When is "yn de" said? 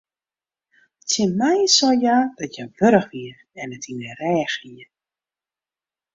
3.91-4.11